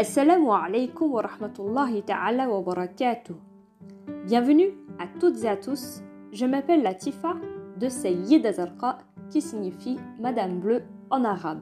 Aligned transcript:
Assalamu 0.00 0.54
alaikum 0.54 1.12
wa 1.12 1.20
rahmatullahi 1.20 2.02
ta'ala 2.02 2.48
wa 2.48 2.62
barakatuh. 2.62 3.34
Bienvenue 4.24 4.72
à 4.98 5.04
toutes 5.20 5.44
et 5.44 5.46
à 5.46 5.58
tous. 5.58 6.00
Je 6.32 6.46
m'appelle 6.46 6.82
Latifa 6.82 7.36
de 7.78 7.86
Sayyid 7.90 8.46
Azarqa 8.46 8.96
qui 9.28 9.42
signifie 9.42 9.98
Madame 10.18 10.58
Bleue 10.58 10.84
en 11.10 11.22
arabe. 11.22 11.60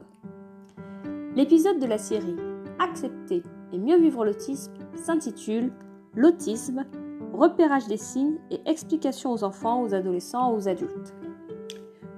L'épisode 1.35 1.79
de 1.79 1.85
la 1.85 1.97
série 1.97 2.37
Accepter 2.79 3.43
et 3.73 3.77
mieux 3.77 3.99
vivre 3.99 4.23
l'autisme 4.23 4.71
s'intitule 4.95 5.73
L'autisme, 6.15 6.85
repérage 7.33 7.87
des 7.87 7.97
signes 7.97 8.37
et 8.51 8.61
explications 8.65 9.33
aux 9.33 9.43
enfants, 9.43 9.83
aux 9.83 9.93
adolescents, 9.93 10.55
aux 10.55 10.69
adultes. 10.69 11.13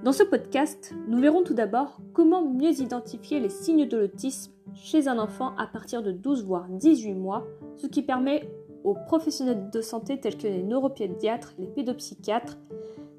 Dans 0.04 0.12
ce 0.12 0.22
podcast, 0.22 0.94
nous 1.08 1.20
verrons 1.20 1.42
tout 1.42 1.56
d'abord 1.56 1.98
comment 2.14 2.48
mieux 2.48 2.80
identifier 2.80 3.40
les 3.40 3.49
signes 3.49 3.88
de 3.88 3.98
l'autisme 3.98 4.51
chez 4.73 5.07
un 5.07 5.17
enfant 5.17 5.55
à 5.57 5.67
partir 5.67 6.03
de 6.03 6.11
12 6.11 6.43
voire 6.43 6.67
18 6.70 7.13
mois, 7.13 7.45
ce 7.77 7.88
qui 7.88 8.02
permet 8.02 8.49
aux 8.84 8.95
professionnels 8.95 9.70
de 9.70 9.81
santé 9.81 10.20
tels 10.20 10.38
que 10.38 10.47
les 10.47 10.63
neuropédiatres, 10.63 11.53
les 11.59 11.67
pédopsychiatres, 11.67 12.57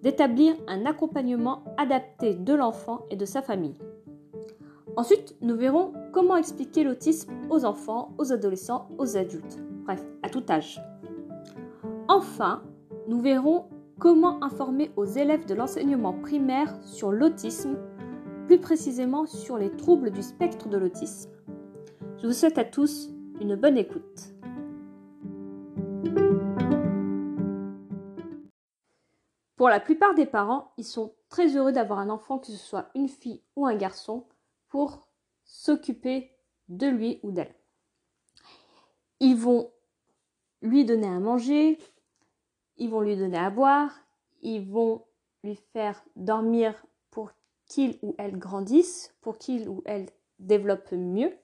d'établir 0.03 0.55
un 0.67 0.85
accompagnement 0.87 1.63
adapté 1.77 2.35
de 2.35 2.55
l'enfant 2.55 3.07
et 3.11 3.17
de 3.17 3.25
sa 3.25 3.43
famille. 3.43 3.77
Ensuite, 4.97 5.37
nous 5.41 5.57
verrons 5.57 5.93
comment 6.13 6.37
expliquer 6.37 6.85
l'autisme 6.85 7.33
aux 7.49 7.65
enfants, 7.65 8.13
aux 8.19 8.33
adolescents, 8.33 8.89
aux 8.99 9.17
adultes, 9.17 9.59
bref, 9.85 10.03
à 10.23 10.29
tout 10.29 10.43
âge. 10.51 10.83
Enfin, 12.09 12.63
nous 13.09 13.21
verrons 13.21 13.65
comment 13.99 14.43
informer 14.43 14.91
aux 14.97 15.05
élèves 15.05 15.47
de 15.47 15.55
l'enseignement 15.55 16.13
primaire 16.13 16.77
sur 16.83 17.13
l'autisme, 17.13 17.77
plus 18.47 18.59
précisément 18.59 19.27
sur 19.27 19.57
les 19.57 19.71
troubles 19.71 20.11
du 20.11 20.23
spectre 20.23 20.69
de 20.69 20.77
l'autisme. 20.77 21.31
Je 22.23 22.29
vous 22.29 22.35
souhaite 22.35 22.59
à 22.59 22.65
tous 22.65 23.11
une 23.41 23.57
bonne 23.57 23.77
écoute. 23.77 24.33
Pour 29.57 29.69
la 29.69 29.81
plupart 29.81 30.15
des 30.15 30.27
parents, 30.27 30.71
ils 30.77 30.85
sont 30.85 31.17
très 31.29 31.57
heureux 31.57 31.73
d'avoir 31.73 31.99
un 31.99 32.11
enfant, 32.11 32.39
que 32.39 32.47
ce 32.47 32.57
soit 32.57 32.91
une 32.95 33.09
fille 33.09 33.43
ou 33.57 33.67
un 33.67 33.75
garçon, 33.75 34.25
pour 34.69 35.09
s'occuper 35.43 36.31
de 36.69 36.87
lui 36.87 37.19
ou 37.25 37.33
d'elle. 37.33 37.57
Ils 39.19 39.37
vont 39.37 39.73
lui 40.61 40.85
donner 40.85 41.09
à 41.09 41.19
manger, 41.19 41.77
ils 42.77 42.89
vont 42.89 43.01
lui 43.01 43.17
donner 43.17 43.39
à 43.39 43.51
boire, 43.51 43.99
ils 44.43 44.65
vont 44.65 45.03
lui 45.43 45.57
faire 45.73 46.01
dormir 46.15 46.87
pour 47.11 47.33
qu'il 47.67 47.99
ou 48.01 48.15
elle 48.17 48.39
grandisse, 48.39 49.13
pour 49.23 49.39
qu'il 49.39 49.69
ou 49.69 49.83
elle 49.87 50.07
développe 50.39 50.93
mieux. 50.93 51.37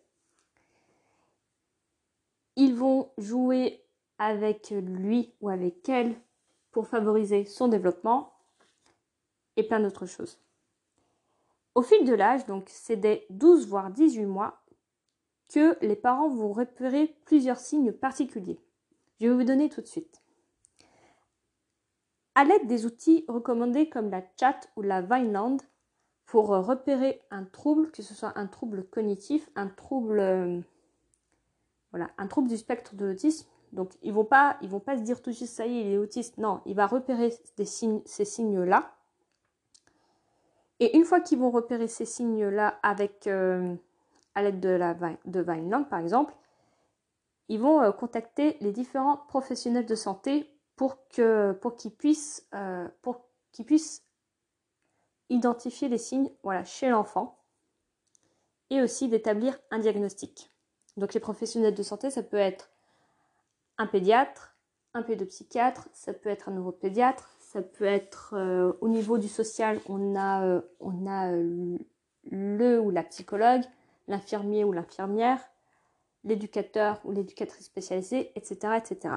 Ils 2.58 2.74
vont 2.74 3.12
jouer 3.18 3.84
avec 4.18 4.70
lui 4.70 5.32
ou 5.40 5.48
avec 5.48 5.88
elle 5.88 6.16
pour 6.72 6.88
favoriser 6.88 7.44
son 7.44 7.68
développement 7.68 8.34
et 9.56 9.62
plein 9.62 9.78
d'autres 9.78 10.06
choses. 10.06 10.40
Au 11.76 11.82
fil 11.82 12.04
de 12.04 12.14
l'âge, 12.14 12.46
donc 12.46 12.64
c'est 12.68 12.96
des 12.96 13.24
12 13.30 13.68
voire 13.68 13.92
18 13.92 14.26
mois, 14.26 14.60
que 15.48 15.78
les 15.86 15.94
parents 15.94 16.28
vont 16.28 16.52
repérer 16.52 17.16
plusieurs 17.26 17.60
signes 17.60 17.92
particuliers. 17.92 18.58
Je 19.20 19.28
vais 19.28 19.34
vous 19.34 19.44
donner 19.44 19.68
tout 19.68 19.80
de 19.80 19.86
suite. 19.86 20.20
À 22.34 22.42
l'aide 22.42 22.66
des 22.66 22.86
outils 22.86 23.24
recommandés 23.28 23.88
comme 23.88 24.10
la 24.10 24.24
chat 24.38 24.68
ou 24.74 24.82
la 24.82 25.00
Vineland, 25.00 25.58
pour 26.26 26.48
repérer 26.48 27.22
un 27.30 27.44
trouble, 27.44 27.92
que 27.92 28.02
ce 28.02 28.14
soit 28.14 28.32
un 28.36 28.48
trouble 28.48 28.84
cognitif, 28.84 29.48
un 29.54 29.68
trouble, 29.68 30.18
euh, 30.18 30.60
voilà, 31.90 32.10
un 32.18 32.26
trouble 32.26 32.48
du 32.48 32.56
spectre 32.56 32.94
de 32.94 33.06
l'autisme. 33.06 33.48
Donc 33.72 33.92
ils 34.02 34.12
vont 34.12 34.24
pas, 34.24 34.56
ils 34.62 34.68
vont 34.68 34.80
pas 34.80 34.96
se 34.96 35.02
dire 35.02 35.20
tout 35.20 35.32
suite 35.32 35.48
ça 35.48 35.66
y 35.66 35.78
est, 35.78 35.80
il 35.82 35.92
est 35.92 35.98
autiste. 35.98 36.38
Non, 36.38 36.60
il 36.66 36.74
va 36.74 36.86
repérer 36.86 37.32
ces 37.56 38.24
signes-là. 38.24 38.94
Et 40.80 40.96
une 40.96 41.04
fois 41.04 41.20
qu'ils 41.20 41.38
vont 41.38 41.50
repérer 41.50 41.88
ces 41.88 42.04
signes-là 42.04 42.78
avec 42.82 43.26
euh, 43.26 43.74
à 44.34 44.42
l'aide 44.42 44.60
de 44.60 44.68
la 44.68 44.94
de 44.94 45.42
par 45.84 45.98
exemple, 45.98 46.34
ils 47.48 47.60
vont 47.60 47.82
euh, 47.82 47.90
contacter 47.92 48.56
les 48.60 48.72
différents 48.72 49.16
professionnels 49.16 49.86
de 49.86 49.94
santé 49.94 50.48
pour 50.76 51.08
que 51.08 51.52
pour 51.60 51.76
qu'ils 51.76 51.90
puissent 51.90 52.48
puissent 53.66 54.04
identifier 55.30 55.88
les 55.88 55.98
signes 55.98 56.30
chez 56.64 56.88
l'enfant 56.88 57.38
et 58.70 58.82
aussi 58.82 59.08
d'établir 59.08 59.58
un 59.70 59.78
diagnostic. 59.78 60.50
Donc 60.98 61.14
les 61.14 61.20
professionnels 61.20 61.74
de 61.74 61.82
santé, 61.82 62.10
ça 62.10 62.24
peut 62.24 62.36
être 62.36 62.70
un 63.78 63.86
pédiatre, 63.86 64.56
un 64.94 65.02
pédopsychiatre, 65.02 65.88
ça 65.92 66.12
peut 66.12 66.28
être 66.28 66.48
un 66.48 66.52
neuropédiatre, 66.52 67.30
ça 67.38 67.62
peut 67.62 67.84
être 67.84 68.34
euh, 68.36 68.72
au 68.80 68.88
niveau 68.88 69.16
du 69.16 69.28
social, 69.28 69.80
on 69.88 70.16
a, 70.16 70.44
euh, 70.44 70.60
euh, 70.82 71.78
le 72.30 72.80
ou 72.80 72.90
la 72.90 73.04
psychologue, 73.04 73.62
l'infirmier 74.08 74.64
ou 74.64 74.72
l'infirmière, 74.72 75.38
l'éducateur 76.24 77.00
ou 77.04 77.12
l'éducatrice 77.12 77.66
spécialisée, 77.66 78.32
etc., 78.34 78.74
etc. 78.76 79.14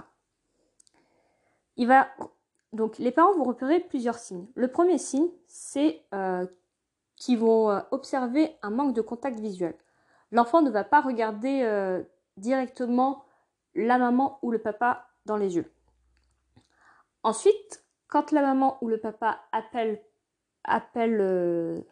Donc 2.73 2.99
les 2.99 3.11
parents 3.11 3.33
vont 3.33 3.43
repérer 3.43 3.79
plusieurs 3.79 4.19
signes. 4.19 4.45
Le 4.53 4.67
premier 4.67 4.99
signe, 4.99 5.27
c'est 5.47 6.03
qu'ils 7.17 7.39
vont 7.39 7.81
observer 7.91 8.55
un 8.61 8.69
manque 8.69 8.93
de 8.93 9.01
contact 9.01 9.39
visuel. 9.39 9.75
L'enfant 10.31 10.61
ne 10.61 10.69
va 10.69 10.83
pas 10.83 11.01
regarder 11.01 11.63
euh, 11.63 12.01
directement 12.37 13.25
la 13.75 13.97
maman 13.97 14.39
ou 14.41 14.51
le 14.51 14.59
papa 14.59 15.07
dans 15.25 15.37
les 15.37 15.55
yeux. 15.55 15.71
Ensuite, 17.23 17.83
quand 18.07 18.31
la 18.31 18.41
maman 18.41 18.77
ou 18.81 18.89
le 18.89 18.97
papa 18.97 19.39
appelle, 19.51 20.01
appelle 20.63 21.83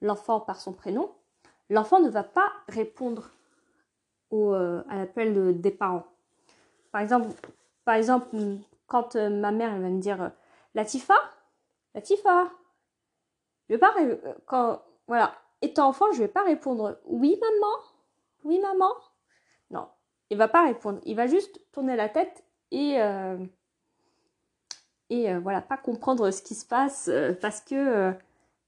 l'enfant 0.00 0.40
par 0.40 0.60
son 0.60 0.72
prénom, 0.72 1.14
l'enfant 1.70 2.00
ne 2.00 2.08
va 2.08 2.24
pas 2.24 2.52
répondre 2.68 3.30
au, 4.30 4.52
à 4.52 4.96
l'appel 4.96 5.60
des 5.60 5.70
parents. 5.70 6.04
Par 6.90 7.00
exemple, 7.00 7.28
quand 8.86 9.16
euh, 9.16 9.28
ma 9.28 9.50
mère 9.50 9.72
elle 9.74 9.82
va 9.82 9.88
me 9.88 10.00
dire 10.00 10.22
euh, 10.22 10.28
Latifa 10.74 11.14
Latifa 11.94 12.50
je 13.68 13.74
vais 13.74 13.78
pas 13.78 13.94
euh, 14.00 14.16
quand 14.46 14.82
voilà 15.06 15.34
étant 15.62 15.88
enfant 15.88 16.12
je 16.12 16.18
vais 16.18 16.28
pas 16.28 16.44
répondre. 16.44 16.98
Oui 17.04 17.38
maman? 17.40 17.76
Oui 18.44 18.58
maman? 18.60 18.92
Non 19.70 19.88
il 20.30 20.36
va 20.36 20.48
pas 20.48 20.64
répondre. 20.64 21.00
Il 21.04 21.16
va 21.16 21.26
juste 21.26 21.60
tourner 21.72 21.96
la 21.96 22.08
tête 22.08 22.44
et 22.70 22.98
et 25.10 25.34
voilà 25.36 25.60
pas 25.60 25.76
comprendre 25.76 26.30
ce 26.30 26.42
qui 26.42 26.54
se 26.54 26.66
passe 26.66 27.10
parce 27.40 27.60
que 27.60 28.12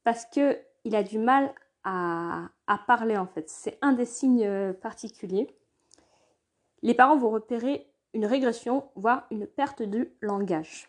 parce 0.04 0.26
que 0.26 0.58
il 0.84 0.94
a 0.94 1.02
du 1.02 1.18
mal 1.18 1.52
à, 1.86 2.50
parler 2.86 3.16
en 3.16 3.26
fait. 3.26 3.48
C'est 3.48 3.78
un 3.80 3.92
des 3.92 4.04
signes 4.04 4.72
particuliers. 4.74 5.54
Les 6.82 6.94
parents 6.94 7.16
vont 7.16 7.30
repérer 7.30 7.90
une 8.12 8.26
régression, 8.26 8.88
voire 8.96 9.26
une 9.30 9.46
perte 9.46 9.82
de 9.82 10.10
langage. 10.20 10.88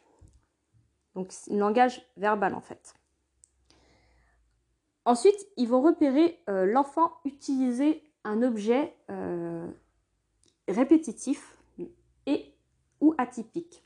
Donc, 1.16 1.32
un 1.50 1.58
langage 1.58 2.06
verbal 2.18 2.54
en 2.54 2.62
fait. 2.62 2.94
Ensuite, 5.08 5.48
ils 5.58 5.68
vont 5.68 5.82
repérer 5.82 6.40
euh, 6.50 6.66
l'enfant 6.66 7.14
utiliser 7.26 8.04
un 8.24 8.44
objet 8.44 8.94
euh, 9.10 9.68
répétitif 10.68 11.58
ou 13.00 13.14
atypique. 13.20 13.84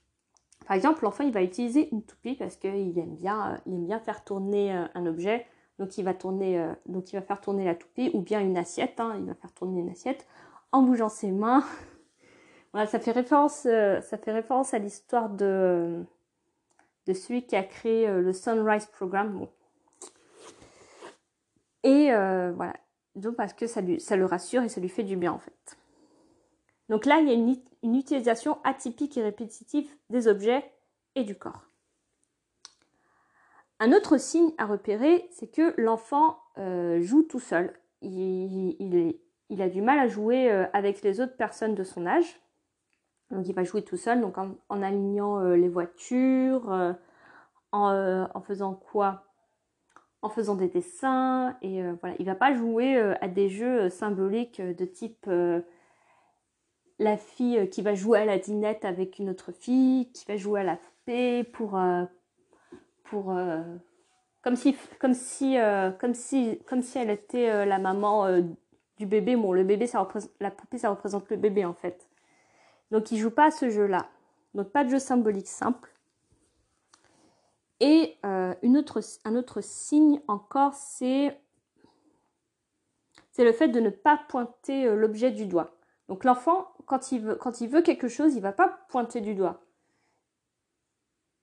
Par 0.66 0.78
exemple, 0.78 1.04
l'enfant 1.04 1.26
il 1.26 1.34
va 1.34 1.44
utiliser 1.44 1.90
une 1.92 2.02
toupie 2.02 2.36
parce 2.36 2.56
qu'il 2.56 2.98
aime 2.98 3.16
bien, 3.16 3.60
euh, 3.68 3.78
bien 3.78 4.00
faire 4.00 4.24
tourner 4.24 4.72
un 4.72 5.06
objet. 5.06 5.46
Donc 5.80 5.98
il 5.98 6.06
va 6.06 6.14
tourner, 6.14 6.66
faire 7.06 7.42
tourner 7.42 7.66
la 7.66 7.76
toupie 7.76 8.10
ou 8.14 8.22
bien 8.22 8.40
une 8.40 8.58
assiette. 8.58 9.00
Hein, 9.00 9.16
il 9.20 9.26
va 9.26 9.36
faire 9.36 9.54
tourner 9.54 9.82
une 9.82 9.90
assiette 9.90 10.26
en 10.72 10.82
bougeant 10.84 11.10
ses 11.10 11.32
mains 11.32 11.64
ça 12.74 13.00
fait 13.00 13.12
référence, 13.12 13.66
euh, 13.66 14.02
ça 14.02 14.18
fait 14.18 14.32
référence 14.32 14.74
à 14.74 14.80
l'histoire 14.80 15.30
de, 15.30 16.04
celui 17.08 17.46
qui 17.46 17.56
a 17.56 17.64
créé 17.64 18.08
euh, 18.08 18.22
le 18.22 18.34
Sunrise 18.34 18.86
Program. 18.86 19.46
Et 21.84 22.12
euh, 22.12 22.52
voilà, 22.52 22.76
donc 23.16 23.36
parce 23.36 23.54
que 23.54 23.68
ça, 23.68 23.82
le 23.82 24.26
rassure 24.26 24.64
et 24.64 24.70
ça 24.70 24.82
lui 24.82 24.90
fait 24.90 25.04
du 25.04 25.16
bien 25.16 25.32
en 25.32 25.40
fait. 25.40 25.78
Donc 26.90 27.06
là, 27.06 27.20
il 27.20 27.28
y 27.28 27.32
a 27.32 27.34
une, 27.34 27.96
utilisation 27.96 28.60
atypique 28.64 29.18
et 29.18 29.24
répétitive 29.24 29.90
des 30.10 30.28
objets 30.28 30.64
et 31.16 31.24
du 31.24 31.36
corps. 31.36 31.66
Un 33.80 33.94
autre 33.94 34.18
signe 34.18 34.52
à 34.58 34.66
repérer, 34.66 35.28
c'est 35.32 35.48
que 35.48 35.74
l'enfant 35.82 36.38
joue 37.00 37.24
tout 37.24 37.40
seul. 37.40 37.74
Il, 38.02 39.16
a 39.60 39.70
du 39.70 39.82
mal 39.82 40.00
à 40.00 40.08
jouer 40.08 40.52
avec 40.74 41.02
les 41.02 41.22
autres 41.22 41.38
personnes 41.38 41.76
de 41.76 41.84
son 41.84 42.06
âge. 42.06 42.42
Donc 43.32 43.48
il 43.48 43.56
va 43.56 43.64
jouer 43.64 43.82
tout 43.82 43.98
seul, 43.98 44.22
donc 44.22 44.38
en, 44.38 44.82
alignant 44.82 45.40
euh, 45.40 45.56
les 45.56 45.70
voitures, 45.70 46.72
euh, 46.72 46.94
euh, 47.74 48.28
en, 48.34 48.42
faisant 48.42 48.74
quoi? 48.74 49.24
En 50.22 50.30
faisant 50.30 50.56
des 50.56 50.68
dessins, 50.68 51.58
et 51.62 51.82
voilà, 52.00 52.16
il 52.20 52.26
va 52.26 52.36
pas 52.36 52.54
jouer 52.54 52.96
à 53.22 53.28
des 53.28 53.50
jeux 53.50 53.90
symboliques 53.90 54.62
de 54.62 54.86
type 54.86 55.28
la 57.00 57.18
fille 57.18 57.68
qui 57.72 57.82
va 57.82 57.96
jouer 57.96 58.20
à 58.20 58.26
la 58.26 58.38
dinette 58.38 58.86
avec 58.86 59.18
une 59.18 59.32
autre 59.32 59.52
fille, 59.52 60.12
qui 60.12 60.24
va 60.28 60.38
jouer 60.38 60.62
à 60.62 60.64
la 60.64 60.78
paix 61.06 61.44
pour, 61.44 61.80
pour 63.06 63.36
comme 64.44 64.56
si, 64.56 64.78
comme 65.00 65.16
si, 65.16 65.58
comme 66.00 66.14
si, 66.14 66.60
comme 66.68 66.84
si 66.84 67.00
elle 67.00 67.10
était 67.10 67.66
la 67.66 67.80
maman 67.80 68.28
du 68.98 69.08
bébé. 69.08 69.36
Bon, 69.36 69.54
le 69.54 69.64
bébé, 69.64 69.88
ça 69.88 70.00
représente, 70.02 70.32
la 70.40 70.52
poupée, 70.52 70.78
ça 70.78 70.92
représente 70.92 71.28
le 71.32 71.38
bébé 71.38 71.66
en 71.66 71.74
fait. 71.74 72.08
Donc, 72.92 73.12
il 73.12 73.18
joue 73.18 73.32
pas 73.32 73.46
à 73.46 73.52
ce 73.52 73.72
jeu-là. 73.72 74.06
Donc, 74.54 74.70
pas 74.70 74.84
de 74.84 74.90
jeu 74.90 75.00
symbolique 75.00 75.48
simple. 75.48 75.91
Et 77.84 78.18
une 78.62 78.78
autre, 78.78 79.02
un 79.26 79.36
autre 79.36 79.60
signe 79.62 80.22
encore, 80.28 80.76
c'est 80.76 81.36
le 83.44 83.54
fait 83.54 83.68
de 83.68 83.80
ne 83.80 83.90
pas 83.90 84.20
pointer 84.30 84.86
euh, 84.86 84.96
l'objet 84.96 85.32
du 85.32 85.46
doigt. 85.46 85.76
Donc 86.08 86.24
l'enfant, 86.24 86.74
quand 86.86 87.12
il, 87.12 87.22
veut, 87.22 87.36
quand 87.36 87.62
il 87.62 87.70
veut 87.70 87.82
quelque 87.82 88.08
chose, 88.08 88.36
il 88.36 88.42
va 88.42 88.52
pas 88.52 88.80
pointer 88.90 89.22
du 89.22 89.36
doigt. 89.36 89.62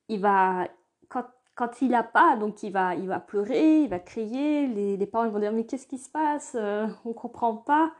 Il 0.08 0.20
va, 0.20 0.68
quand, 1.08 1.24
quand 1.54 1.82
il 1.82 1.90
n'a 1.90 2.02
pas, 2.02 2.36
donc 2.36 2.62
il 2.62 2.72
va, 2.72 2.94
il 2.94 3.08
va 3.08 3.20
pleurer, 3.20 3.82
il 3.82 3.88
va 3.88 3.98
crier, 3.98 4.66
les, 4.66 5.06
parents 5.06 5.28
vont 5.28 5.38
dire 5.38 5.52
mais 5.52 5.66
qu'est-ce 5.66 5.86
qui 5.86 5.98
se 5.98 6.10
passe 6.10 6.54
euh, 6.54 6.86
On 7.04 7.10
ne 7.10 7.14
comprend 7.14 7.56
pas. 7.56 7.92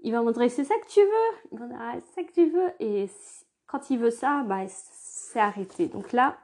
Il 0.00 0.12
va 0.12 0.22
montrer 0.22 0.48
c'est 0.48 0.64
ça 0.64 0.74
que 0.78 0.88
tu 0.88 1.00
veux? 1.00 1.68
Ah, 1.78 1.94
c'est 1.94 2.20
ça 2.20 2.22
que 2.26 2.32
tu 2.32 2.46
veux. 2.48 2.70
Et 2.80 3.08
quand 3.66 3.90
il 3.90 3.98
veut 3.98 4.10
ça, 4.10 4.42
bah, 4.44 4.66
c'est 4.68 5.40
arrêté. 5.40 5.88
Donc 5.88 6.12
là, 6.12 6.36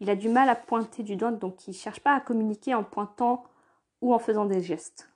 il 0.00 0.10
a 0.10 0.16
du 0.16 0.28
mal 0.28 0.48
à 0.48 0.56
pointer 0.56 1.02
du 1.02 1.16
doigt, 1.16 1.32
donc 1.32 1.66
il 1.66 1.70
ne 1.70 1.76
cherche 1.76 2.00
pas 2.00 2.14
à 2.14 2.20
communiquer 2.20 2.74
en 2.74 2.84
pointant 2.84 3.44
ou 4.00 4.12
en 4.12 4.18
faisant 4.18 4.44
des 4.44 4.60
gestes. 4.60 5.08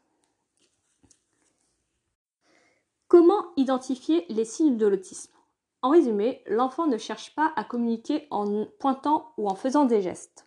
Comment 3.09 3.47
identifier 3.57 4.27
les 4.29 4.45
signes 4.45 4.77
de 4.77 4.87
l'autisme? 4.87 5.33
En 5.81 5.91
résumé, 5.91 6.43
l'enfant 6.47 6.87
ne 6.87 6.99
cherche 6.99 7.35
pas 7.35 7.53
à 7.57 7.65
communiquer 7.65 8.27
en 8.31 8.67
pointant 8.79 9.33
ou 9.39 9.49
en 9.49 9.55
faisant 9.55 9.85
des 9.85 10.03
gestes. 10.03 10.47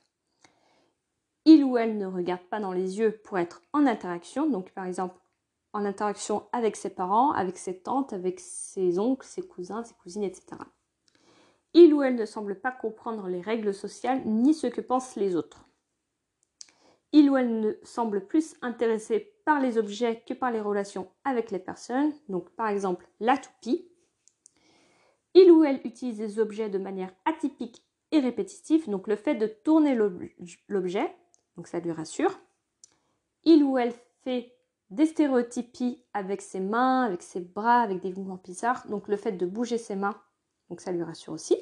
Il 1.45 1.63
ou 1.63 1.77
elle 1.77 1.97
ne 1.97 2.05
regarde 2.05 2.43
pas 2.43 2.59
dans 2.59 2.73
les 2.73 2.99
yeux 2.99 3.19
pour 3.23 3.39
être 3.39 3.61
en 3.73 3.87
interaction, 3.87 4.47
donc 4.47 4.71
par 4.71 4.85
exemple 4.85 5.19
en 5.73 5.85
interaction 5.85 6.43
avec 6.51 6.75
ses 6.75 6.89
parents, 6.89 7.31
avec 7.31 7.57
ses 7.57 7.79
tantes, 7.79 8.13
avec 8.13 8.39
ses 8.39 8.99
oncles, 8.99 9.25
ses 9.25 9.41
cousins, 9.41 9.83
ses 9.83 9.95
cousines, 9.95 10.23
etc. 10.23 10.57
Il 11.73 11.93
ou 11.93 12.01
elle 12.03 12.15
ne 12.15 12.25
semble 12.25 12.59
pas 12.59 12.71
comprendre 12.71 13.27
les 13.27 13.41
règles 13.41 13.73
sociales 13.73 14.21
ni 14.25 14.53
ce 14.53 14.67
que 14.67 14.81
pensent 14.81 15.15
les 15.15 15.35
autres. 15.35 15.67
Il 17.13 17.29
ou 17.29 17.37
elle 17.37 17.59
ne 17.59 17.73
semble 17.83 18.25
plus 18.25 18.55
intéressé 18.61 19.33
par 19.45 19.59
les 19.59 19.77
objets 19.77 20.23
que 20.25 20.33
par 20.33 20.51
les 20.51 20.61
relations 20.61 21.09
avec 21.23 21.51
les 21.51 21.59
personnes. 21.59 22.13
Donc 22.29 22.49
par 22.51 22.67
exemple 22.67 23.07
la 23.19 23.37
toupie. 23.37 23.87
Il 25.33 25.51
ou 25.51 25.63
elle 25.63 25.81
utilise 25.85 26.17
des 26.17 26.39
objets 26.39 26.69
de 26.69 26.77
manière 26.77 27.13
atypique 27.25 27.85
et 28.11 28.19
répétitive. 28.19 28.89
Donc 28.89 29.07
le 29.07 29.15
fait 29.15 29.35
de 29.35 29.47
tourner 29.47 29.95
l'objet, 29.95 31.15
donc 31.55 31.67
ça 31.67 31.79
lui 31.79 31.91
rassure. 31.91 32.37
Il 33.43 33.63
ou 33.63 33.77
elle 33.77 33.93
fait 34.23 34.53
des 34.89 35.05
stéréotypies 35.05 36.03
avec 36.13 36.41
ses 36.41 36.59
mains, 36.59 37.03
avec 37.03 37.21
ses 37.21 37.39
bras, 37.39 37.81
avec 37.81 38.01
des 38.01 38.13
mouvements 38.13 38.41
bizarres. 38.43 38.85
Donc 38.87 39.07
le 39.07 39.17
fait 39.17 39.31
de 39.31 39.45
bouger 39.45 39.77
ses 39.77 39.95
mains, 39.95 40.21
donc 40.71 40.79
ça 40.79 40.93
lui 40.93 41.03
rassure 41.03 41.33
aussi. 41.33 41.57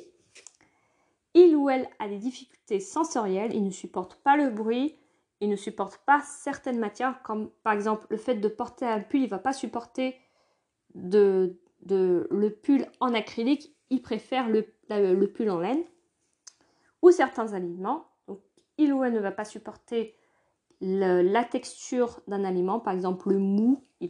Il 1.34 1.56
ou 1.56 1.70
elle 1.70 1.90
a 1.98 2.08
des 2.08 2.20
difficultés 2.20 2.80
sensorielles, 2.80 3.54
il 3.54 3.64
ne 3.64 3.72
supporte 3.72 4.16
pas 4.16 4.38
le 4.38 4.52
bruit, 4.52 4.96
il 5.42 5.50
ne 5.50 5.56
supporte 5.56 5.98
pas 6.06 6.22
certaines 6.22 6.80
matières, 6.80 7.22
comme 7.24 7.50
par 7.64 7.74
exemple 7.74 8.06
le 8.10 8.18
fait 8.18 8.36
de 8.36 8.48
porter 8.48 8.86
un 8.86 9.00
pull, 9.00 9.22
il 9.22 9.24
ne 9.24 9.30
va 9.30 9.40
pas 9.40 9.54
supporter 9.54 10.16
le 10.94 12.50
pull 12.62 12.86
en 13.00 13.14
acrylique, 13.16 13.76
il 13.90 14.02
préfère 14.04 14.48
le, 14.48 15.26
pull 15.26 15.50
en 15.50 15.60
laine. 15.60 15.84
Ou 17.02 17.10
certains 17.10 17.54
aliments, 17.54 18.06
donc 18.28 18.42
il 18.78 18.94
ou 18.94 19.04
elle 19.04 19.14
ne 19.14 19.20
va 19.20 19.32
pas 19.32 19.46
supporter 19.46 20.16
la 20.82 21.44
texture 21.44 22.22
d'un 22.28 22.44
aliment, 22.44 22.80
par 22.80 22.94
exemple 22.94 23.30
le 23.30 23.40
mou, 23.40 23.84
il, 24.02 24.10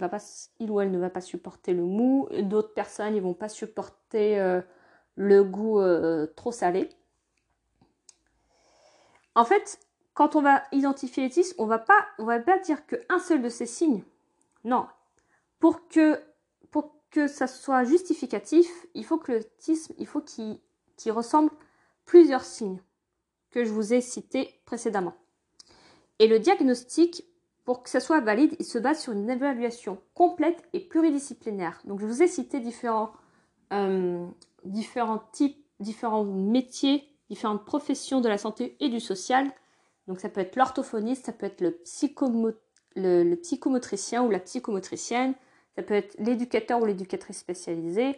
ou 0.69 0.81
elle 0.81 0.91
ne 0.91 0.99
va 0.99 1.09
pas 1.09 1.21
supporter 1.21 1.73
le 1.73 1.83
mou, 1.83 2.27
d'autres 2.41 2.73
personnes 2.73 3.15
ne 3.15 3.21
vont 3.21 3.33
pas 3.33 3.49
supporter 3.49 4.39
euh, 4.39 4.61
le 5.19 5.43
goût 5.43 5.81
euh, 5.81 6.27
trop 6.37 6.53
salé. 6.53 6.89
En 9.35 9.43
fait, 9.43 9.77
quand 10.13 10.37
on 10.37 10.41
va 10.41 10.63
identifier 10.71 11.23
l'autisme, 11.23 11.55
on 11.59 11.65
va 11.65 11.77
pas, 11.77 12.07
on 12.19 12.23
va 12.23 12.39
pas 12.39 12.57
dire 12.57 12.85
qu'un 12.85 13.19
seul 13.19 13.41
de 13.41 13.49
ces 13.49 13.65
signes. 13.65 14.03
Non. 14.63 14.87
Pour 15.59 15.87
que, 15.89 16.23
ça 17.27 17.47
soit 17.47 17.83
justificatif, 17.83 18.69
il 18.93 19.03
faut 19.03 19.17
que 19.17 19.33
l'autisme, 19.33 19.93
il 19.97 20.07
faut 20.07 20.21
qu'il 20.21 21.11
ressemble 21.11 21.51
plusieurs 22.05 22.45
signes 22.45 22.81
que 23.51 23.65
je 23.65 23.71
vous 23.71 23.93
ai 23.93 23.99
cités 23.99 24.61
précédemment. 24.65 25.15
Et 26.19 26.27
le 26.27 26.39
diagnostic, 26.39 27.25
pour 27.65 27.83
que 27.83 27.89
ça 27.89 27.99
soit 27.99 28.21
valide, 28.21 28.55
il 28.59 28.65
se 28.65 28.77
base 28.77 29.01
sur 29.01 29.11
une 29.11 29.29
évaluation 29.29 29.99
complète 30.13 30.63
et 30.71 30.79
pluridisciplinaire. 30.79 31.81
Donc 31.83 31.99
je 31.99 32.05
vous 32.05 32.21
ai 32.21 32.27
cité 32.27 32.59
différents, 32.59 33.11
euh, 33.73 34.25
différents 34.63 35.23
types, 35.31 35.63
différents 35.79 36.23
métiers, 36.23 37.07
différentes 37.29 37.65
professions 37.65 38.21
de 38.21 38.29
la 38.29 38.37
santé 38.37 38.75
et 38.79 38.89
du 38.89 38.99
social 38.99 39.51
donc 40.09 40.19
ça 40.19 40.27
peut 40.27 40.41
être 40.41 40.55
l'orthophoniste, 40.55 41.27
ça 41.27 41.33
peut 41.33 41.45
être 41.45 41.61
le, 41.61 43.35
psychomotricien 43.35 44.23
ou 44.23 44.31
la 44.31 44.39
psychomotricienne, 44.39 45.35
ça 45.75 45.83
peut 45.83 45.93
être 45.93 46.15
l'éducateur 46.17 46.81
ou 46.81 46.85
l'éducatrice 46.85 47.37
spécialisée. 47.37 48.17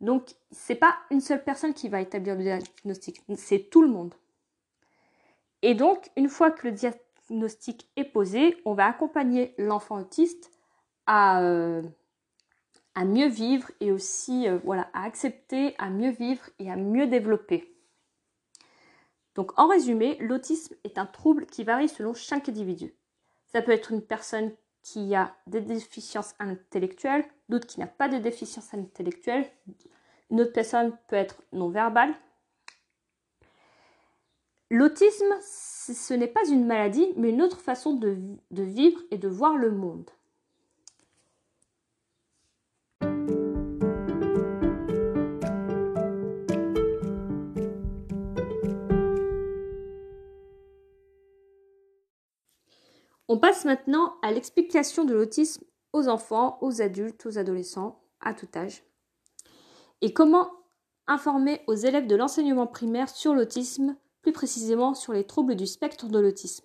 Donc 0.00 0.34
c'est 0.50 0.74
pas 0.74 0.96
une 1.12 1.20
seule 1.20 1.44
personne 1.44 1.74
qui 1.74 1.88
va 1.88 2.00
établir 2.00 2.34
le 2.34 2.42
diagnostic, 2.42 3.22
c'est 3.36 3.70
tout 3.70 3.82
le 3.82 3.88
monde. 3.88 4.14
Et 5.62 5.76
donc 5.76 6.10
une 6.16 6.28
fois 6.28 6.50
que 6.50 6.66
le 6.66 6.72
diagnostic 6.72 7.88
est 7.94 8.04
posé, 8.04 8.56
on 8.64 8.74
va 8.74 8.86
accompagner 8.86 9.54
l'enfant 9.58 10.00
autiste 10.00 10.50
à, 11.06 11.40
euh, 11.42 11.82
à 12.98 13.04
mieux 13.04 13.28
vivre 13.28 13.70
et 13.78 13.92
aussi 13.92 14.48
euh, 14.48 14.58
voilà, 14.64 14.90
à 14.92 15.04
accepter, 15.04 15.76
à 15.78 15.88
mieux 15.88 16.10
vivre 16.10 16.50
et 16.58 16.68
à 16.68 16.74
mieux 16.74 17.06
développer. 17.06 17.72
Donc 19.36 19.56
en 19.56 19.68
résumé, 19.68 20.16
l'autisme 20.18 20.74
est 20.82 20.98
un 20.98 21.06
trouble 21.06 21.46
qui 21.46 21.62
varie 21.62 21.88
selon 21.88 22.12
chaque 22.12 22.48
individu. 22.48 22.92
Ça 23.46 23.62
peut 23.62 23.70
être 23.70 23.92
une 23.92 24.02
personne 24.02 24.50
qui 24.82 25.14
a 25.14 25.36
des 25.46 25.60
déficiences 25.60 26.34
intellectuelles, 26.40 27.24
d'autres 27.48 27.68
qui 27.68 27.78
n'a 27.78 27.86
pas 27.86 28.08
de 28.08 28.18
déficience 28.18 28.74
intellectuelle. 28.74 29.48
Une 30.32 30.40
autre 30.40 30.52
personne 30.52 30.92
peut 31.06 31.14
être 31.14 31.40
non-verbale. 31.52 32.12
L'autisme, 34.70 35.36
ce 35.40 36.14
n'est 36.14 36.26
pas 36.26 36.48
une 36.48 36.66
maladie, 36.66 37.12
mais 37.14 37.30
une 37.30 37.42
autre 37.42 37.60
façon 37.60 37.94
de 37.94 38.62
vivre 38.64 39.00
et 39.12 39.18
de 39.18 39.28
voir 39.28 39.56
le 39.56 39.70
monde. 39.70 40.10
On 53.30 53.38
passe 53.38 53.66
maintenant 53.66 54.16
à 54.22 54.32
l'explication 54.32 55.04
de 55.04 55.12
l'autisme 55.12 55.62
aux 55.92 56.08
enfants, 56.08 56.56
aux 56.62 56.80
adultes, 56.80 57.26
aux 57.26 57.36
adolescents, 57.36 58.00
à 58.20 58.32
tout 58.32 58.48
âge. 58.56 58.82
Et 60.00 60.14
comment 60.14 60.50
informer 61.06 61.62
aux 61.66 61.74
élèves 61.74 62.06
de 62.06 62.16
l'enseignement 62.16 62.66
primaire 62.66 63.10
sur 63.10 63.34
l'autisme, 63.34 63.96
plus 64.22 64.32
précisément 64.32 64.94
sur 64.94 65.12
les 65.12 65.24
troubles 65.24 65.56
du 65.56 65.66
spectre 65.66 66.06
de 66.06 66.18
l'autisme? 66.18 66.64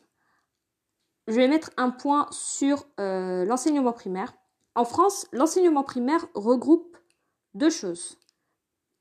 Je 1.28 1.34
vais 1.34 1.50
mettre 1.50 1.72
un 1.76 1.90
point 1.90 2.28
sur 2.32 2.86
euh, 3.00 3.44
l'enseignement 3.44 3.94
primaire. 3.94 4.34
En 4.76 4.86
France, 4.86 5.28
l'enseignement 5.34 5.84
primaire 5.84 6.26
regroupe 6.34 6.98
deux 7.54 7.70
choses. 7.70 8.18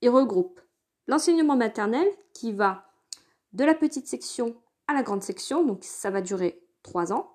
Il 0.00 0.10
regroupe 0.10 0.60
l'enseignement 1.06 1.56
maternel 1.56 2.08
qui 2.34 2.52
va 2.52 2.90
de 3.52 3.64
la 3.64 3.74
petite 3.74 4.08
section 4.08 4.56
à 4.88 4.94
la 4.94 5.04
grande 5.04 5.22
section, 5.22 5.64
donc 5.64 5.84
ça 5.84 6.10
va 6.10 6.22
durer 6.22 6.60
trois 6.82 7.12
ans 7.12 7.32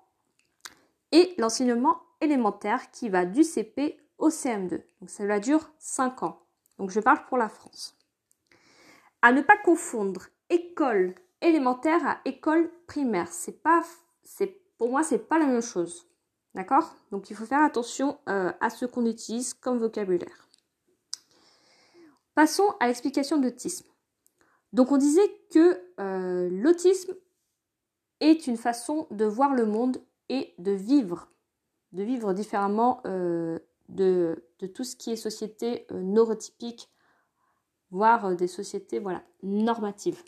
et 1.12 1.34
l'enseignement 1.38 2.00
élémentaire 2.20 2.90
qui 2.90 3.08
va 3.08 3.24
du 3.24 3.44
CP 3.44 3.98
au 4.18 4.30
CM2. 4.30 4.82
Donc 5.00 5.10
cela 5.10 5.40
dure 5.40 5.70
5 5.78 6.22
ans. 6.22 6.42
Donc 6.78 6.90
je 6.90 7.00
parle 7.00 7.24
pour 7.26 7.38
la 7.38 7.48
France. 7.48 7.96
À 9.22 9.32
ne 9.32 9.42
pas 9.42 9.56
confondre 9.56 10.26
école 10.50 11.14
élémentaire 11.40 12.06
à 12.06 12.20
école 12.24 12.70
primaire. 12.86 13.28
Pas, 13.62 13.82
pour 14.76 14.90
moi, 14.90 15.02
c'est 15.02 15.18
pas 15.18 15.38
la 15.38 15.46
même 15.46 15.62
chose. 15.62 16.06
D'accord? 16.54 16.94
Donc 17.10 17.30
il 17.30 17.36
faut 17.36 17.44
faire 17.44 17.62
attention 17.62 18.18
euh, 18.28 18.52
à 18.60 18.70
ce 18.70 18.86
qu'on 18.86 19.06
utilise 19.06 19.54
comme 19.54 19.78
vocabulaire. 19.78 20.48
Passons 22.34 22.74
à 22.80 22.86
l'explication 22.86 23.38
de 23.38 23.44
l'autisme. 23.44 23.86
Donc 24.72 24.92
on 24.92 24.96
disait 24.96 25.30
que 25.52 25.80
euh, 25.98 26.48
l'autisme 26.50 27.14
est 28.20 28.46
une 28.46 28.56
façon 28.56 29.06
de 29.10 29.24
voir 29.24 29.54
le 29.54 29.66
monde 29.66 30.02
et 30.28 30.54
de 30.58 30.72
vivre, 30.72 31.30
de 31.92 32.02
vivre 32.02 32.32
différemment 32.32 33.00
euh, 33.06 33.58
de, 33.88 34.44
tout 34.74 34.84
ce 34.84 34.96
qui 34.96 35.12
est 35.12 35.16
société 35.16 35.86
neurotypique, 35.90 36.90
voire 37.90 38.34
des 38.36 38.48
sociétés 38.48 38.98
voilà, 38.98 39.22
normatives. 39.42 40.22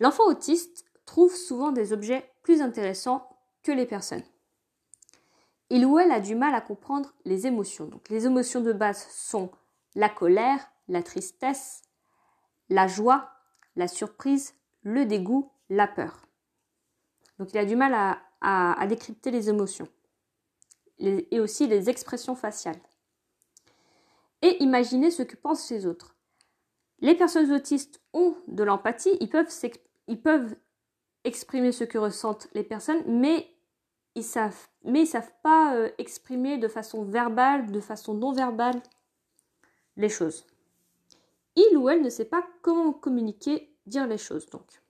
L'enfant 0.00 0.26
autiste 0.26 0.84
trouve 1.06 1.34
souvent 1.34 1.70
des 1.70 1.92
objets 1.92 2.30
plus 2.42 2.60
intéressants 2.60 3.28
que 3.62 3.72
les 3.72 3.86
personnes. 3.86 4.24
Il 5.70 5.86
ou 5.86 5.98
elle 5.98 6.12
a 6.12 6.20
du 6.20 6.34
mal 6.34 6.54
à 6.54 6.60
comprendre 6.60 7.14
les 7.24 7.46
émotions. 7.46 7.86
Donc, 7.86 8.08
les 8.08 8.26
émotions 8.26 8.60
de 8.60 8.72
base 8.72 9.06
sont 9.10 9.50
la 9.94 10.08
colère, 10.08 10.70
la 10.88 11.02
tristesse, 11.02 11.82
la 12.68 12.86
joie, 12.86 13.30
la 13.76 13.88
surprise, 13.88 14.54
le 14.82 15.06
dégoût, 15.06 15.50
la 15.70 15.86
peur. 15.86 16.26
Donc 17.38 17.52
il 17.52 17.58
a 17.58 17.64
du 17.64 17.76
mal 17.76 17.94
à, 18.40 18.86
décrypter 18.86 19.30
les 19.30 19.48
émotions 19.48 19.88
et 20.98 21.40
aussi 21.40 21.66
les 21.66 21.90
expressions 21.90 22.34
faciales. 22.36 22.80
Et 24.42 24.62
imaginer 24.62 25.10
ce 25.10 25.22
que 25.22 25.36
pensent 25.36 25.70
les 25.70 25.86
autres. 25.86 26.14
Les 27.00 27.14
personnes 27.14 27.50
autistes 27.52 28.00
ont 28.12 28.36
de 28.46 28.62
l'empathie, 28.62 29.16
ils 29.20 30.20
peuvent, 30.20 30.56
exprimer 31.24 31.72
ce 31.72 31.84
que 31.84 31.96
ressentent 31.96 32.48
les 32.52 32.62
personnes, 32.62 33.02
mais 33.06 33.48
ils 34.14 34.24
savent, 34.24 34.68
savent 35.06 35.32
pas 35.42 35.74
euh, 35.74 35.90
exprimer 35.96 36.58
de 36.58 36.68
façon 36.68 37.04
verbale, 37.04 37.72
de 37.72 37.80
façon 37.80 38.12
non 38.12 38.32
verbale 38.32 38.82
les 39.96 40.10
choses. 40.10 40.46
Il 41.56 41.76
ou 41.78 41.88
elle 41.88 42.02
ne 42.02 42.10
sait 42.10 42.24
pas 42.26 42.46
comment 42.62 42.92
communiquer, 42.92 43.74
dire 43.86 44.06
les 44.06 44.18
choses 44.18 44.46
donc. 44.46 44.83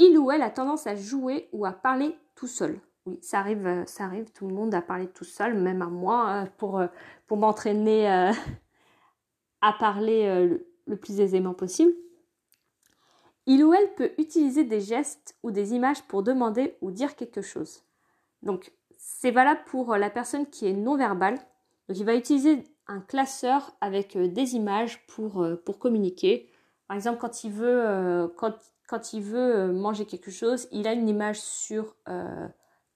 Il 0.00 0.18
ou 0.18 0.32
elle 0.32 0.42
a 0.42 0.50
tendance 0.50 0.88
à 0.88 0.96
jouer 0.96 1.48
ou 1.52 1.64
à 1.64 1.72
parler 1.72 2.16
tout 2.34 2.48
seul. 2.48 2.80
Oui, 3.06 3.20
ça 3.22 3.38
arrive, 3.38 3.64
euh, 3.64 3.84
ça 3.86 4.04
arrive 4.04 4.32
tout 4.32 4.48
le 4.48 4.54
monde 4.54 4.74
à 4.74 4.82
parler 4.82 5.06
tout 5.06 5.24
seul, 5.24 5.54
même 5.54 5.82
à 5.82 5.86
moi, 5.86 6.42
euh, 6.42 6.46
pour, 6.58 6.82
pour 7.28 7.36
m'entraîner 7.36 8.08
à 9.60 9.72
parler 9.74 10.48
le 10.86 10.96
plus 10.96 11.20
aisément 11.20 11.54
possible. 11.54 11.92
Il 13.46 13.64
ou 13.64 13.72
elle 13.72 13.94
peut 13.94 14.12
utiliser 14.18 14.64
des 14.64 14.80
gestes 14.80 15.36
ou 15.42 15.50
des 15.50 15.74
images 15.74 16.02
pour 16.02 16.22
demander 16.22 16.76
ou 16.80 16.90
dire 16.90 17.16
quelque 17.16 17.42
chose. 17.42 17.82
Donc, 18.42 18.72
c'est 18.96 19.30
valable 19.30 19.62
pour 19.66 19.96
la 19.96 20.10
personne 20.10 20.46
qui 20.46 20.66
est 20.66 20.72
non 20.72 20.96
verbale. 20.96 21.36
Donc, 21.88 21.98
il 21.98 22.04
va 22.04 22.14
utiliser 22.14 22.64
un 22.90 23.00
classeur 23.00 23.72
avec 23.80 24.16
euh, 24.16 24.28
des 24.28 24.54
images 24.56 25.06
pour, 25.06 25.42
euh, 25.42 25.56
communiquer. 25.78 26.50
Par 26.88 26.96
exemple, 26.96 27.18
quand 27.18 27.44
il 27.44 27.52
veut, 27.52 27.86
euh, 27.86 28.28
quand 28.90 29.12
il 29.12 29.22
veut 29.22 29.72
manger 29.72 30.04
quelque 30.04 30.32
chose, 30.32 30.66
il 30.72 30.88
a 30.88 30.92
une 30.92 31.08
image 31.08 31.40
sur 31.40 31.94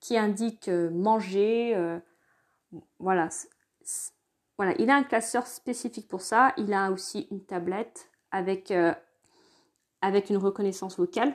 qui 0.01 0.19
indique 0.19 0.69
manger. 0.69 2.01
voilà. 2.99 3.29
voilà, 4.59 4.75
il 4.81 4.91
a 4.91 4.97
un 4.97 5.05
classeur 5.05 5.47
spécifique 5.47 6.09
pour 6.09 6.21
ça. 6.21 6.53
Il 6.57 6.73
a 6.73 6.91
aussi 6.91 7.29
une 7.31 7.45
tablette 7.45 8.11
avec 8.33 8.73
avec 10.01 10.31
une 10.31 10.37
reconnaissance 10.37 10.99
vocale 10.99 11.33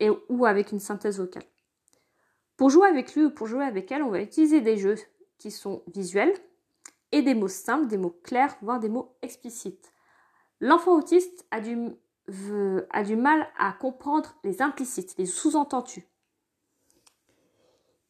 et, 0.00 0.10
ou 0.28 0.46
avec 0.46 0.72
une 0.72 0.80
synthèse 0.80 1.18
vocale. 1.18 1.42
Pour 2.56 2.70
jouer 2.70 2.88
avec 2.88 3.14
lui 3.14 3.24
ou 3.24 3.30
pour 3.30 3.46
jouer 3.46 3.64
avec 3.64 3.90
elle, 3.92 4.02
on 4.02 4.10
va 4.10 4.20
utiliser 4.20 4.60
des 4.60 4.76
jeux 4.78 4.96
qui 5.38 5.50
sont 5.50 5.82
visuels 5.88 6.34
et 7.12 7.22
des 7.22 7.34
mots 7.34 7.48
simples, 7.48 7.86
des 7.86 7.98
mots 7.98 8.18
clairs, 8.22 8.56
voire 8.62 8.80
des 8.80 8.88
mots 8.88 9.16
explicites. 9.22 9.92
L'enfant 10.60 10.96
autiste 10.96 11.46
a 11.50 11.60
du, 11.60 11.76
mal 13.16 13.48
à 13.58 13.72
comprendre 13.72 14.34
les 14.42 14.60
implicites, 14.60 15.14
les 15.18 15.26
sous-entendus. 15.26 16.06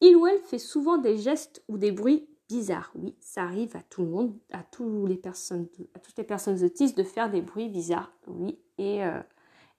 Il 0.00 0.16
ou 0.16 0.26
elle 0.26 0.40
fait 0.40 0.58
souvent 0.58 0.96
des 0.96 1.18
gestes 1.18 1.62
ou 1.68 1.76
des 1.76 1.92
bruits 1.92 2.28
bizarre. 2.48 2.90
Oui, 2.94 3.16
ça 3.20 3.42
arrive 3.42 3.76
à 3.76 3.82
tout 3.82 4.02
le 4.02 4.08
monde, 4.08 4.38
à, 4.52 4.62
toutes 4.62 5.08
les 5.08 5.16
personnes, 5.16 5.68
à 5.94 5.98
toutes 5.98 6.16
les 6.16 6.24
personnes 6.24 6.62
autistes 6.64 6.96
de 6.96 7.02
faire 7.02 7.30
des 7.30 7.42
bruits 7.42 7.68
bizarres. 7.68 8.12
Oui, 8.26 8.58
et, 8.78 9.04
euh, 9.04 9.20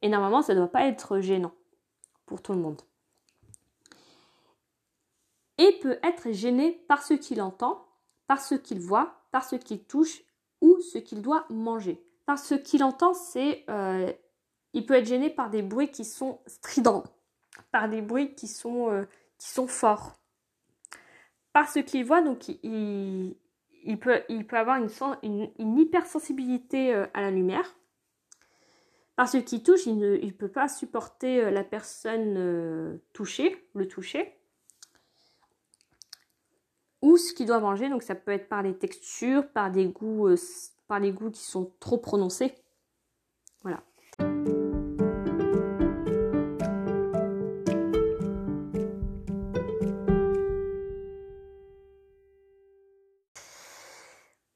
et 0.01 0.09
normalement, 0.09 0.41
ça 0.41 0.53
ne 0.53 0.59
doit 0.59 0.67
pas 0.67 0.85
être 0.85 1.19
gênant 1.21 1.53
pour 2.25 2.41
tout 2.41 2.53
le 2.53 2.59
monde. 2.59 2.81
Et 5.57 5.79
peut 5.81 5.97
être 6.03 6.31
gêné 6.31 6.83
par 6.87 7.01
ce 7.01 7.15
qu'il 7.15 7.41
entend, 7.41 7.85
par 8.27 8.39
ce 8.39 8.55
qu'il 8.55 8.79
voit, 8.79 9.23
par 9.31 9.43
ce 9.43 9.55
qu'il 9.55 9.83
touche 9.83 10.23
ou 10.61 10.79
ce 10.81 10.99
qu'il 10.99 11.21
doit 11.21 11.45
manger. 11.49 12.05
Par 12.29 12.37
ce 12.37 12.53
qu'il 12.53 12.83
entend, 12.83 13.15
c'est 13.15 13.63
euh, 13.71 14.13
il 14.73 14.85
peut 14.85 14.93
être 14.93 15.07
gêné 15.07 15.31
par 15.31 15.49
des 15.49 15.63
bruits 15.63 15.89
qui 15.89 16.05
sont 16.05 16.41
stridents, 16.45 17.03
par 17.71 17.89
des 17.89 18.03
bruits 18.03 18.35
qui 18.35 18.47
sont, 18.47 18.91
euh, 18.91 19.05
forts 19.65 20.13
parce 21.53 21.81
qu'il 21.81 22.05
voit, 22.05 22.21
donc 22.21 22.47
il, 22.47 23.35
peut, 23.99 24.21
il 24.29 24.45
peut 24.45 24.57
avoir 24.57 24.77
une, 25.23 25.49
hypersensibilité 25.57 26.93
euh, 26.93 27.07
à 27.15 27.21
la 27.21 27.31
lumière. 27.31 27.75
Parce 29.15 29.35
qu'il 29.41 29.63
touche, 29.63 29.87
il 29.87 29.97
ne 29.97 30.29
peut 30.29 30.51
pas 30.51 30.67
supporter 30.67 31.49
la 31.49 31.63
personne 31.63 32.99
touchée, 33.11 33.67
le 33.73 33.87
toucher. 33.87 34.37
Ou 37.01 37.17
ce 37.17 37.33
qu'il 37.33 37.47
doit 37.47 37.59
manger, 37.59 37.89
donc 37.89 38.03
ça 38.03 38.13
peut 38.13 38.33
être 38.33 38.49
par 38.49 38.61
les 38.61 38.77
textures, 38.77 39.49
par 39.51 39.71
des 39.71 39.87
goûts, 39.87 40.35
par 40.89 40.99
les 40.99 41.11
goûts 41.11 41.29
qui 41.29 41.43
sont 41.43 41.71
trop 41.79 41.99
prononcés. 41.99 42.55
Voilà. 43.61 43.83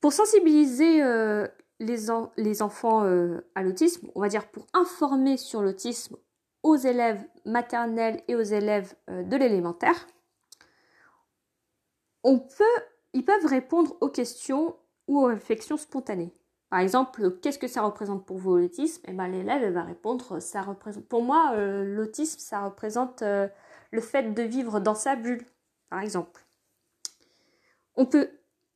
Pour 0.01 0.11
sensibiliser 0.11 1.03
euh, 1.03 1.47
les, 1.79 2.61
enfants 2.61 3.05
euh, 3.05 3.47
à 3.53 3.61
l'autisme, 3.61 4.09
on 4.15 4.21
va 4.21 4.27
dire 4.27 4.47
pour 4.49 4.65
informer 4.73 5.37
sur 5.37 5.61
l'autisme 5.61 6.17
aux 6.63 6.75
élèves 6.75 7.23
maternels 7.45 8.23
et 8.27 8.35
aux 8.35 8.41
élèves 8.41 8.95
euh, 9.09 9.21
de 9.23 9.37
l'élémentaire, 9.37 10.07
on 12.23 12.39
peut, 12.39 12.63
ils 13.13 13.23
peuvent 13.23 13.45
répondre 13.45 13.95
aux 14.01 14.09
questions 14.09 14.75
ou 15.07 15.21
aux 15.21 15.25
réflexions 15.25 15.77
spontanées. 15.77 16.33
Par 16.69 16.79
exemple, 16.79 17.37
qu'est-ce 17.41 17.59
que 17.59 17.67
ça 17.67 17.83
représente 17.83 18.25
pour 18.25 18.37
vous 18.37 18.57
l'autisme? 18.57 19.01
Et 19.05 19.11
eh 19.11 19.13
ben, 19.13 19.27
l'élève 19.27 19.73
va 19.73 19.83
répondre, 19.83 20.39
ça 20.39 20.61
représente. 20.61 21.05
Pour 21.05 21.21
moi, 21.21 21.55
l'autisme, 21.55 22.39
ça 22.39 22.65
représente 22.65 23.21
le 23.21 24.01
fait 24.01 24.33
de 24.33 24.41
vivre 24.41 24.79
dans 24.79 24.95
sa 24.95 25.15
bulle, 25.15 25.45
par 25.89 25.99
exemple. 25.99 26.43
On 27.95 28.07
peut 28.07 28.29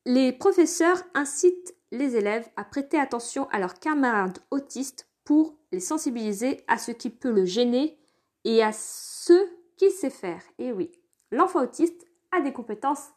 les 0.08 0.32
professeurs 0.32 1.04
incitent 1.16 1.76
les 1.92 2.16
élèves 2.16 2.50
à 2.56 2.64
prêter 2.64 2.98
attention 2.98 3.50
à 3.50 3.60
leurs 3.60 3.78
camarades 3.78 4.40
autistes 4.52 5.10
pour 5.26 5.54
les 5.74 5.82
sensibiliser 5.82 6.64
à 6.68 6.78
ce 6.78 6.92
qui 6.92 7.10
peut 7.10 7.32
le 7.32 7.44
gêner 7.44 8.00
et 8.46 8.64
à 8.64 8.72
ce 8.72 9.34
qu'il 9.76 9.92
sait 9.92 10.10
faire. 10.10 10.42
Et 10.60 10.72
oui, 10.72 10.92
l'enfant 11.30 11.62
autiste 11.62 12.06
a 12.32 12.40
des 12.40 12.54
compétences. 12.54 13.10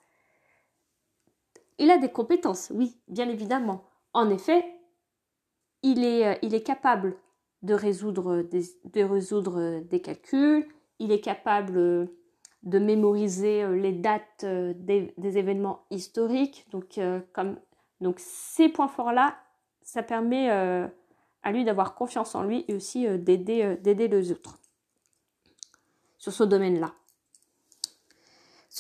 Il 1.81 1.91
a 1.91 1.99
des 1.99 2.11
compétences, 2.11 2.71
oui, 2.73 2.97
bien 3.09 3.29
évidemment. 3.29 3.83
En 4.13 4.31
effet, 4.31 4.65
il 5.83 6.05
est, 6.05 6.29
euh, 6.29 6.39
il 6.43 6.55
est 6.55 6.63
capable 6.63 7.17
de 7.63 7.75
résoudre, 7.75 8.43
des, 8.43 8.63
de 8.85 9.03
résoudre 9.03 9.81
des 9.81 10.01
calculs, 10.01 10.69
il 11.01 11.11
est 11.11 11.21
capable 11.21 12.09
de 12.63 12.79
mémoriser 12.79 13.63
euh, 13.63 13.75
les 13.75 13.93
dates 13.93 14.45
euh, 14.45 14.75
des, 14.77 15.39
événements 15.39 15.87
historiques. 15.91 16.67
Donc, 16.71 16.99
euh, 16.99 17.21
comme, 17.33 17.59
donc 18.01 18.17
ces 18.19 18.69
points 18.69 18.89
forts-là, 18.89 19.37
ça 19.83 20.03
permet 20.03 20.51
à 20.51 21.53
lui 21.53 21.65
d'avoir 21.65 21.97
confiance 21.97 22.37
en 22.37 22.45
lui 22.45 22.65
et 22.69 22.75
aussi 22.75 23.09
d'aider, 23.19 23.77
d'aider 23.81 24.07
les 24.07 24.31
autres 24.31 24.61
sur 26.17 26.33
ce 26.33 26.45
domaine-là. 26.45 26.95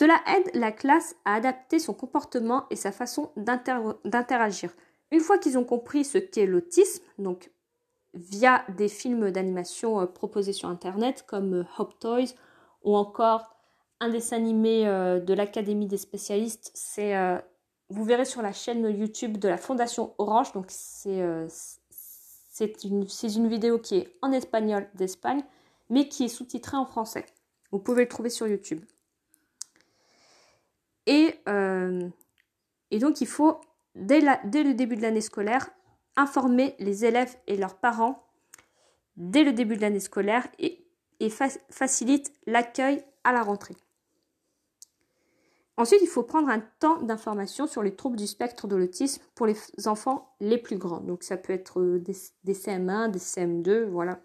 Cela 0.01 0.19
aide 0.35 0.51
la 0.55 0.73
classe 0.73 1.15
à 1.27 1.35
adapter 1.35 1.79
son 1.79 1.93
comportement 1.93 2.65
et 2.71 2.77
sa 2.77 2.91
façon 2.91 3.33
d'interagir. 3.37 4.73
Une 5.11 5.21
fois 5.21 5.37
qu'ils 5.37 5.59
ont 5.59 5.65
compris 5.65 6.07
ce 6.07 6.17
qu'est 6.17 6.47
l'autisme, 6.47 7.05
via 8.15 8.65
des 8.79 8.89
films 8.89 9.31
d'animation 9.31 10.07
proposés 10.07 10.55
sur 10.55 10.71
Internet 10.71 11.27
comme 11.29 11.67
Hop 11.77 11.99
Toys 12.01 12.33
ou 12.83 12.97
encore 12.97 13.55
un 14.01 14.09
dessin 14.09 14.37
animé 14.37 14.89
euh, 14.89 15.21
de 15.21 15.35
l'Académie 15.35 15.87
des 15.87 15.99
spécialistes. 15.99 16.73
Euh, 16.99 17.39
vous 17.91 18.05
verrez 18.05 18.25
sur 18.25 18.41
la 18.41 18.53
chaîne 18.53 18.89
YouTube 18.89 19.37
de 19.37 19.49
la 19.49 19.59
Fondation 19.59 20.15
Orange. 20.17 20.55
Donc 20.55 20.65
c'est, 20.71 21.21
euh, 21.21 21.47
une, 22.85 23.07
c'est 23.07 23.35
une 23.35 23.49
vidéo 23.49 23.79
qui 23.79 23.97
est 23.99 24.17
en 24.23 24.33
espagnol 24.33 24.89
d'Espagne, 24.95 25.45
mais 25.91 26.09
qui 26.09 26.25
est 26.25 26.29
sous-titrée 26.29 26.79
en 26.79 26.87
français. 26.87 27.27
Vous 27.71 27.81
pouvez 27.81 28.05
le 28.05 28.09
trouver 28.09 28.31
sur 28.31 28.49
YouTube. 28.49 28.81
Et, 31.13 31.41
et 32.91 32.99
donc 33.01 33.21
il 33.21 33.27
faut, 33.27 33.61
dès, 33.97 34.21
le 34.21 34.75
début 34.75 34.95
de 34.95 35.03
l'année 35.03 35.21
scolaire, 35.21 35.71
informer 36.17 36.77
les 36.79 37.05
élèves 37.05 37.37
et 37.49 37.57
leurs 37.57 37.75
parents 37.75 38.23
dès 39.17 39.43
le 39.43 39.53
début 39.53 39.77
de 39.77 39.81
l'année 39.81 40.01
scolaire 40.01 40.47
et, 40.61 40.85
et 41.19 41.29
facilite 41.29 42.33
l'accueil 42.47 43.03
à 43.25 43.33
la 43.33 43.43
rentrée. 43.43 43.77
Ensuite, 45.81 46.01
il 46.03 46.09
faut 46.09 46.23
prendre 46.23 46.51
un 46.51 46.61
temps 46.79 47.01
d'information 47.01 47.67
sur 47.67 47.83
les 47.83 47.97
troubles 47.97 48.19
du 48.19 48.27
spectre 48.27 48.69
de 48.69 48.77
l'autisme 48.77 49.23
pour 49.35 49.47
les 49.47 49.57
enfants 49.87 50.35
les 50.39 50.59
plus 50.59 50.77
grands. 50.77 51.01
Donc 51.01 51.23
ça 51.23 51.39
peut 51.39 51.55
être 51.55 51.81
euh, 51.81 51.99
des, 51.99 52.13
CM1, 52.53 53.11
des 53.11 53.19
CM2, 53.19 53.85
voilà. 53.85 54.21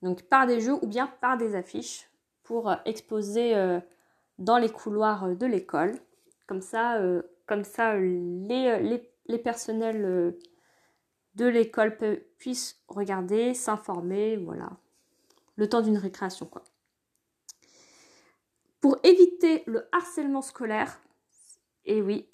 Donc 0.00 0.22
par 0.22 0.46
des 0.46 0.62
jeux 0.62 0.72
ou 0.80 0.86
bien 0.86 1.06
par 1.20 1.36
des 1.36 1.54
affiches 1.54 2.08
pour 2.44 2.70
euh, 2.70 2.76
exposer 2.86 3.54
euh, 3.56 3.78
dans 4.38 4.58
les 4.58 4.68
couloirs 4.68 5.36
de 5.36 5.46
l'école. 5.46 5.98
Comme 6.46 6.60
ça, 6.60 7.00
comme 7.46 7.64
ça 7.64 7.96
les, 7.96 9.02
les 9.26 9.38
personnels 9.38 10.36
de 11.34 11.46
l'école 11.46 11.96
puissent 12.38 12.82
regarder, 12.88 13.54
s'informer, 13.54 14.36
voilà. 14.36 14.70
Le 15.56 15.68
temps 15.68 15.80
d'une 15.80 15.98
récréation, 15.98 16.46
quoi. 16.46 16.64
Pour 18.80 18.98
éviter 19.02 19.62
le 19.66 19.88
harcèlement 19.92 20.42
scolaire, 20.42 21.00
et 21.84 22.02
oui, 22.02 22.28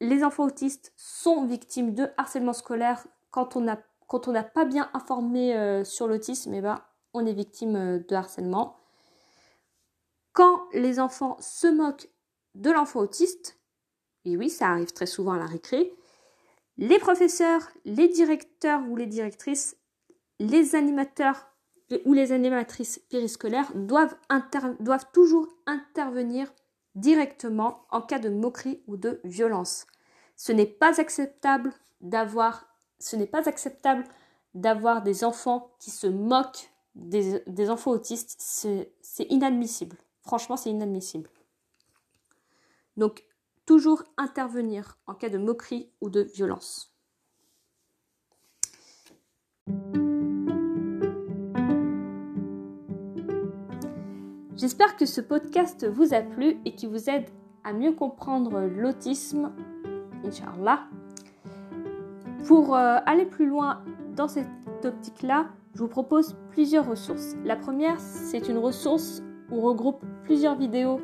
les 0.00 0.24
enfants 0.24 0.44
autistes 0.44 0.92
sont 0.96 1.46
victimes 1.46 1.94
de 1.94 2.08
harcèlement 2.16 2.52
scolaire 2.52 3.06
quand 3.30 3.56
on 3.56 3.60
n'a 3.60 4.44
pas 4.44 4.64
bien 4.64 4.90
informé 4.94 5.56
euh, 5.56 5.84
sur 5.84 6.06
l'autisme, 6.06 6.54
eh 6.54 6.60
ben, 6.60 6.80
on 7.12 7.26
est 7.26 7.32
victime 7.32 7.76
euh, 7.76 7.98
de 7.98 8.14
harcèlement. 8.14 8.76
Quand 10.36 10.68
les 10.74 11.00
enfants 11.00 11.38
se 11.40 11.66
moquent 11.66 12.10
de 12.54 12.70
l'enfant 12.70 13.00
autiste, 13.00 13.58
et 14.26 14.36
oui, 14.36 14.50
ça 14.50 14.68
arrive 14.68 14.92
très 14.92 15.06
souvent 15.06 15.32
à 15.32 15.38
la 15.38 15.46
récré, 15.46 15.94
les 16.76 16.98
professeurs, 16.98 17.70
les 17.86 18.08
directeurs 18.08 18.82
ou 18.86 18.96
les 18.96 19.06
directrices, 19.06 19.78
les 20.38 20.74
animateurs 20.74 21.48
ou 22.04 22.12
les 22.12 22.32
animatrices 22.32 22.98
périscolaires 23.08 23.72
doivent, 23.74 24.14
toujours 25.14 25.48
intervenir 25.64 26.52
directement 26.94 27.86
en 27.90 28.02
cas 28.02 28.18
de 28.18 28.28
moquerie 28.28 28.82
ou 28.86 28.98
de 28.98 29.22
violence. 29.24 29.86
Ce 30.36 30.52
n'est 30.52 30.66
pas 30.66 31.00
acceptable 31.00 31.72
d'avoir 32.02 32.66
ce 32.98 33.16
n'est 33.16 33.26
pas 33.26 33.48
acceptable 33.48 34.04
d'avoir 34.52 35.00
des 35.00 35.24
enfants 35.24 35.70
qui 35.78 35.90
se 35.90 36.06
moquent 36.06 36.70
des 36.94 37.70
enfants 37.70 37.92
autistes. 37.92 38.36
C'est 38.38 39.24
inadmissible. 39.30 39.96
Franchement, 40.26 40.56
c'est 40.56 40.70
inadmissible. 40.70 41.30
Donc, 42.96 43.24
toujours 43.64 44.02
intervenir 44.16 44.98
en 45.06 45.14
cas 45.14 45.28
de 45.28 45.38
moquerie 45.38 45.88
ou 46.00 46.10
de 46.10 46.20
violence. 46.20 46.92
J'espère 54.56 54.96
que 54.96 55.06
ce 55.06 55.20
podcast 55.20 55.86
vous 55.86 56.12
a 56.12 56.22
plu 56.22 56.58
et 56.64 56.74
qu'il 56.74 56.88
vous 56.88 57.08
aide 57.08 57.28
à 57.62 57.72
mieux 57.72 57.92
comprendre 57.92 58.62
l'autisme, 58.62 59.52
Inch'Allah. 60.24 60.88
Pour 62.46 62.74
euh, 62.74 62.98
aller 63.06 63.26
plus 63.26 63.46
loin 63.46 63.84
dans 64.16 64.26
cette 64.26 64.48
optique-là, 64.82 65.50
je 65.74 65.80
vous 65.80 65.88
propose 65.88 66.34
plusieurs 66.50 66.88
ressources. 66.88 67.36
La 67.44 67.54
première, 67.54 68.00
c'est 68.00 68.48
une 68.48 68.58
ressource 68.58 69.22
où 69.50 69.60
regroupe 69.60 70.02
plusieurs 70.24 70.56
vidéos 70.56 71.00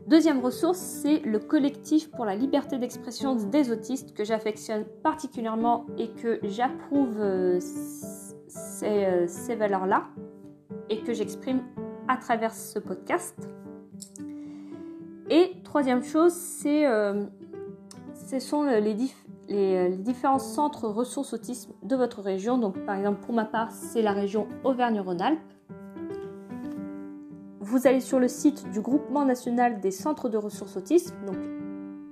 Deuxième 0.06 0.40
ressource, 0.40 0.78
c'est 0.78 1.20
le 1.20 1.38
collectif 1.38 2.10
pour 2.10 2.24
la 2.24 2.34
liberté 2.34 2.78
d'expression 2.78 3.34
des 3.36 3.70
autistes 3.70 4.14
que 4.14 4.24
j'affectionne 4.24 4.84
particulièrement 5.02 5.86
et 5.96 6.08
que 6.10 6.40
j'approuve 6.42 7.18
ces, 7.60 9.26
ces 9.26 9.54
valeurs-là 9.54 10.08
et 10.90 11.00
que 11.02 11.12
j'exprime 11.12 11.62
à 12.08 12.16
travers 12.16 12.52
ce 12.52 12.78
podcast. 12.78 13.36
Et 15.30 15.62
troisième 15.64 16.02
chose, 16.02 16.32
c'est, 16.32 16.86
euh, 16.86 17.24
ce 18.28 18.38
sont 18.38 18.64
les, 18.64 18.96
les, 19.48 19.96
différents 19.96 20.38
centres 20.38 20.88
ressources 20.88 21.32
autisme 21.32 21.72
de 21.82 21.96
votre 21.96 22.20
région. 22.20 22.58
Donc 22.58 22.84
par 22.84 22.96
exemple 22.96 23.20
pour 23.24 23.34
ma 23.34 23.46
part, 23.46 23.70
c'est 23.72 24.02
la 24.02 24.12
région 24.12 24.46
Auvergne-Rhône-Alpes. 24.64 25.51
Vous 27.72 27.86
allez 27.86 28.00
sur 28.00 28.20
le 28.20 28.28
site 28.28 28.68
du 28.70 28.82
groupement 28.82 29.24
national 29.24 29.80
des 29.80 29.92
centres 29.92 30.28
de 30.28 30.36
ressources 30.36 30.76
autisme, 30.76 31.14
donc 31.24 31.38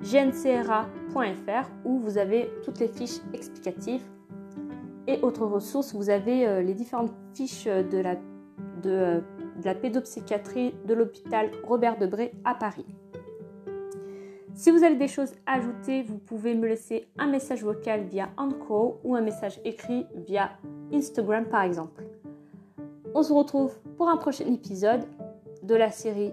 gncra.fr, 0.02 1.68
où 1.84 1.98
vous 1.98 2.16
avez 2.16 2.50
toutes 2.64 2.78
les 2.78 2.88
fiches 2.88 3.20
explicatives. 3.34 4.00
Et 5.06 5.20
autres 5.20 5.44
ressources, 5.44 5.94
vous 5.94 6.08
avez 6.08 6.48
euh, 6.48 6.62
les 6.62 6.72
différentes 6.72 7.12
fiches 7.34 7.66
de 7.66 7.98
la, 7.98 8.14
de, 8.14 8.20
euh, 8.86 9.20
de 9.60 9.66
la 9.66 9.74
pédopsychiatrie 9.74 10.74
de 10.86 10.94
l'hôpital 10.94 11.50
Robert 11.62 11.98
Debré 11.98 12.32
à 12.46 12.54
Paris. 12.54 12.86
Si 14.54 14.70
vous 14.70 14.82
avez 14.82 14.96
des 14.96 15.08
choses 15.08 15.32
à 15.44 15.56
ajouter, 15.56 16.04
vous 16.04 16.16
pouvez 16.16 16.54
me 16.54 16.68
laisser 16.68 17.06
un 17.18 17.26
message 17.26 17.62
vocal 17.62 18.04
via 18.04 18.30
Anchor 18.38 18.98
ou 19.04 19.14
un 19.14 19.20
message 19.20 19.60
écrit 19.66 20.06
via 20.26 20.52
Instagram 20.90 21.44
par 21.44 21.64
exemple. 21.64 22.02
On 23.14 23.22
se 23.22 23.32
retrouve 23.34 23.78
pour 23.98 24.08
un 24.08 24.16
prochain 24.16 24.46
épisode 24.46 25.04
de 25.62 25.74
la 25.74 25.90
série 25.90 26.32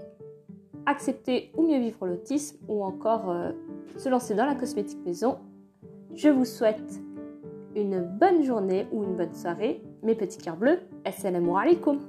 Accepter 0.86 1.52
ou 1.58 1.68
mieux 1.68 1.80
vivre 1.80 2.08
l'autisme 2.08 2.58
ou 2.70 2.82
encore 2.82 3.30
euh, 3.30 3.52
se 3.98 4.08
lancer 4.08 4.36
dans 4.36 4.46
la 4.46 4.56
cosmétique 4.56 5.04
maison. 5.06 5.38
Je 6.16 6.30
vous 6.30 6.46
souhaite 6.46 7.02
une 7.76 8.02
bonne 8.02 8.42
journée 8.44 8.88
ou 8.94 9.04
une 9.04 9.18
bonne 9.18 9.34
soirée, 9.34 9.84
mes 10.02 10.16
petits 10.16 10.38
cœurs 10.38 10.56
bleus. 10.56 10.80
Assalamu 11.04 11.58
alaikum 11.58 12.00